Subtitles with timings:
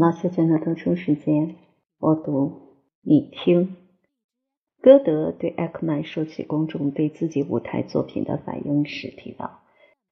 [0.00, 1.54] 老师讲的读书时间，
[1.98, 3.76] 我读你听。
[4.80, 9.60] 歌德对艾克曼说起公众对自己舞台作品的反应时提到，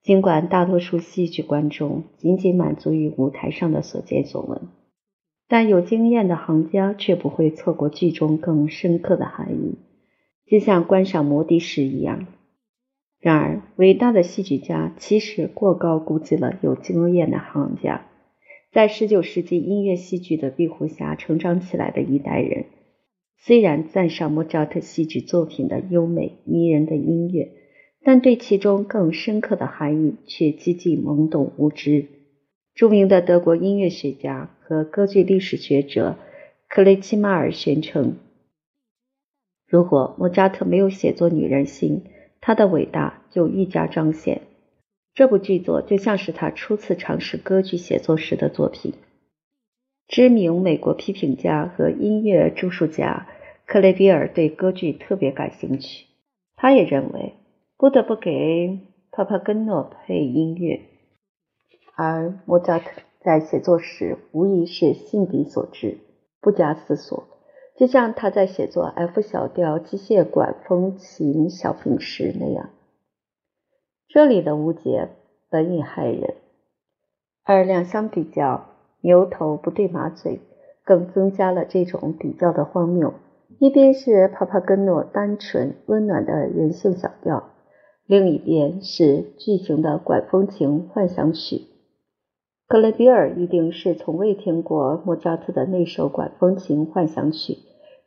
[0.02, 4.68] 尽管大多数戏剧观众仅仅满足于舞台上的所见所闻，
[5.48, 9.78] 但有经验的行家却不会错过剧中更深刻的含义，
[10.44, 12.26] 就像观赏摩的时一样。
[13.18, 18.08] 然而，伟大的戏剧家其实过高估计了有经验的行家。
[18.72, 22.66] 在十九世纪音乐戏剧的庇护下成长起来的一代人，
[23.36, 27.50] 虽然赞赏莫扎特戏剧作品的优美迷人的音乐，
[28.04, 32.06] 但对其中更深刻的含义却几近懵懂无知。
[32.72, 36.16] 著名的德国音乐学家和歌剧历史学者
[36.68, 38.18] 克雷奇马尔宣称，
[39.66, 42.04] 如果莫扎特没有写作《女人心》，
[42.40, 44.42] 他的伟大就愈加彰显。
[45.20, 48.94] 这部剧作就像是他初次尝试歌剧写作时的作品。
[50.08, 53.28] 知名美国批评家和音乐著述家
[53.66, 56.06] 克雷比尔对歌剧特别感兴趣，
[56.56, 57.34] 他也认为
[57.76, 58.78] 不得不给
[59.10, 60.80] 帕帕根诺配音乐，
[61.96, 65.98] 而莫扎特在写作时无疑是信笔所致，
[66.40, 67.24] 不加思索，
[67.76, 72.70] 就像他在写作 F 小调机械管风琴小品时那样。
[74.12, 75.10] 这里的误解
[75.48, 76.34] 本已害人，
[77.44, 78.66] 而两相比较，
[79.02, 80.40] 牛头不对马嘴，
[80.84, 83.14] 更增加了这种比较的荒谬。
[83.60, 87.50] 一边是帕帕根诺单纯温暖的人性小调，
[88.04, 91.66] 另一边是巨型的管风琴幻想曲。
[92.66, 97.58] 克雷比尔一定是从未听过莫扎特的那首管风琴幻想曲，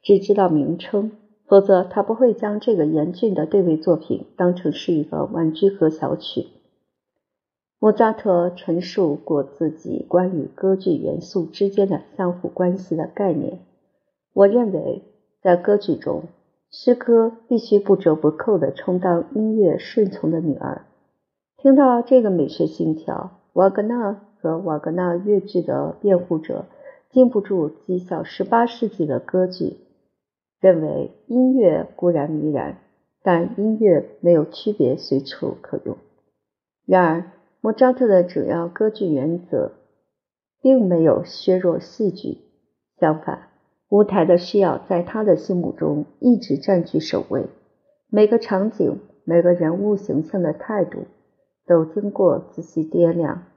[0.02, 1.14] 只知道名称。
[1.46, 6.48] 否则，他不会将这个严峻的对位作品当成是一个玩具和小曲。
[7.80, 13.60] 莫扎特陈述过自己关于歌剧元素之间的相互关系的概念。
[14.34, 15.04] 我认为，
[15.42, 16.24] 在歌剧中，
[16.72, 20.86] 诗歌必须不折不扣地充当音乐顺从的女儿。
[21.58, 26.66] 听到这个美学信条，瓦格纳和瓦格纳乐剧的辩护者
[27.12, 29.78] 禁不住讥笑18世纪的歌剧。
[30.64, 32.78] 认为音乐固然迷人，
[33.22, 35.98] 但音乐没有区别随处可用。
[36.86, 39.74] 然而，莫扎特的主要歌剧原则
[40.62, 42.38] 并没有削弱戏剧，
[42.98, 43.50] 相反，
[43.90, 47.48] 舞台的需要在他的心目中一直占据首位。
[48.10, 51.00] 每个场景、每个人物形象的态度
[51.68, 53.48] 都经过仔细掂量。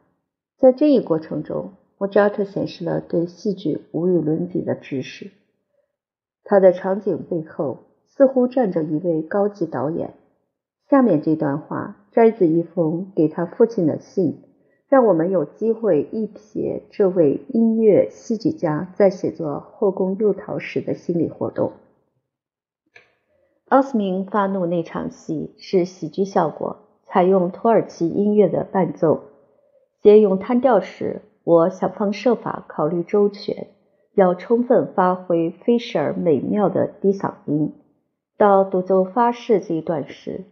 [0.58, 5.30] 在这一过程中，莫扎特显示了对戏剧无与伦比的知识。
[6.48, 10.14] 他的场景背后似乎站着一位高级导演。
[10.88, 14.44] 下面这段话摘自一封给他父亲的信，
[14.88, 21.72] 让我们有机会一瞥这位音乐戏剧家在写作《后宫诱逃》时的心理活动。
[23.68, 29.24] 奥斯明发怒那场戏是喜剧效果，采用土耳其音乐的伴奏。
[30.00, 33.66] 写咏叹调时，我想方设法考虑周全。
[34.16, 37.74] 要充分发挥 Fisher 美妙的低嗓音。
[38.38, 40.46] 到独奏发誓这一段时，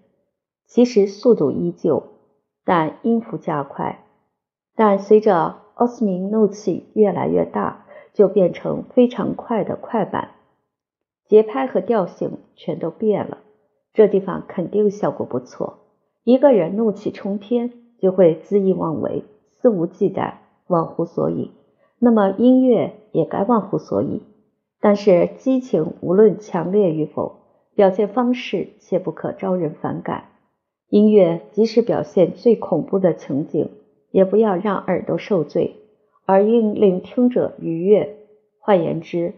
[0.66, 2.02] 其实速度依旧，
[2.62, 4.04] 但音符加快。
[4.76, 10.32] 但随着奥斯明怒气越来越大，就变成非常快的快板，
[11.26, 13.38] 节拍和调性全都变了。
[13.94, 15.78] 这地方肯定效果不错。
[16.22, 20.34] 一个人怒气冲天，就会恣意妄为、肆无忌惮、
[20.66, 21.52] 忘乎所以。
[21.98, 24.22] 那么音乐也该忘乎所以，
[24.80, 27.36] 但是激情无论强烈与否，
[27.74, 30.30] 表现方式切不可招人反感。
[30.88, 33.70] 音乐即使表现最恐怖的情景，
[34.10, 35.76] 也不要让耳朵受罪，
[36.26, 38.16] 而应令听者愉悦。
[38.60, 39.32] 换言之，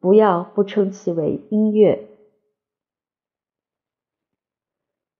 [0.00, 2.08] 不要不称其为音乐。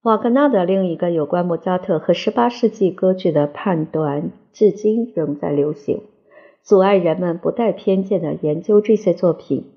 [0.02, 6.02] 瓦格纳的另一个有关莫扎特和十八世纪歌剧的判断，至今仍在流行。
[6.62, 9.72] 阻碍人们不带偏见的研究这些作品。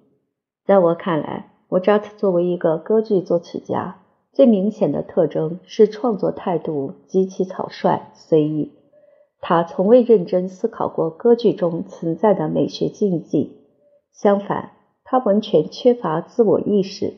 [0.66, 4.02] 在我看来，莫扎特作为一个歌剧作曲家，
[4.32, 8.72] 最明显的特征是创作态度极其草率随意。
[9.42, 13.58] 他从未认真思考过歌剧中存在的美学禁忌，
[14.12, 14.72] 相反，
[15.04, 17.14] 他完全缺乏自我意识，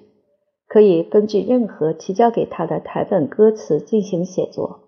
[0.68, 4.80] 可以根据任何提交给他的台本歌词进行写作。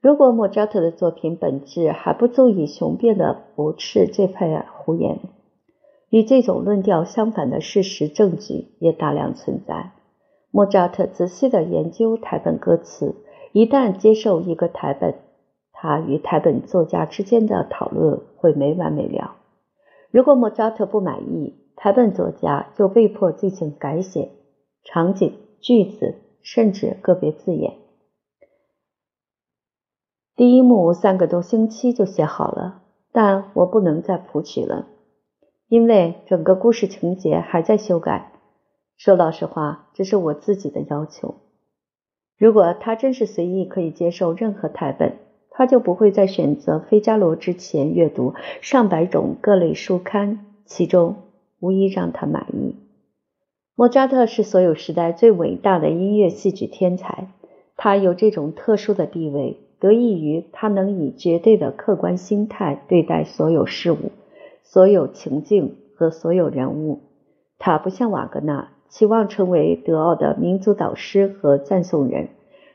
[0.00, 5.18] 如果莫扎特的作品本质还不足以雄辩地驳斥这派胡言，
[6.08, 9.90] 与这种论调相反的事实证据也大量存在。
[10.52, 13.16] 莫扎特仔细地研究台本歌词，
[13.52, 15.16] 一旦接受一个台本，
[15.72, 19.34] 他与台本作家之间的讨论会没完没了。
[20.12, 24.30] 如果莫扎特不满意，台本作家就被迫进行改写，
[24.84, 27.74] 场景、句子，甚至个别字眼。
[30.38, 34.86] 第一幕三个多星期就写好了，但我不能再谱曲了，
[35.66, 38.30] 因为整个故事情节还在修改。
[38.96, 41.34] 说老实话，这是我自己的要求。
[42.36, 45.16] 如果他真是随意可以接受任何台本，
[45.50, 51.16] 他就不会在选择《费加罗》之前阅读上百种各类书刊，其中
[51.58, 52.76] 无一让他满意。
[53.74, 57.26] 莫扎特是所有时代最伟大的音乐戏剧天才，
[57.76, 64.12] 他有这种特殊的地位，得益于他能以绝对的客观心态对待所有事物、
[64.62, 67.00] 所有情境和所有人物。
[67.58, 68.70] 他不像瓦格纳。
[68.90, 72.30] 期望成为德奥的民族导师和赞颂人，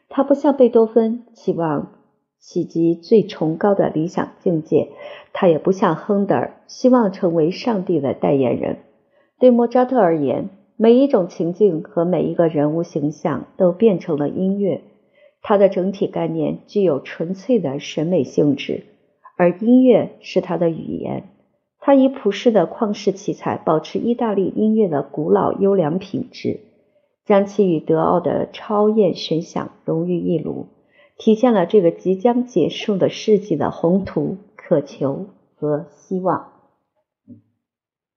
[0.09, 1.93] 他不像贝多芬期望
[2.37, 4.89] 企及最崇高的理想境界，
[5.33, 8.77] 他也不像亨德尔希望成为上帝的代言人。
[9.39, 14.81] 对莫扎特而言，每一种情境和每一个人物形象都变成了音乐，
[15.43, 18.85] 它的整体概念具有纯粹的审美性质，
[19.37, 21.29] 而音乐是它的语言。
[21.85, 26.61] 他以普世的旷世奇才保持意大利音乐的古老优良品质，
[27.25, 30.67] 将其与德奥的超验悬想融于一炉，
[31.17, 35.25] 体现了这个即将结束的世纪的宏图、渴求
[35.57, 36.52] 和希望。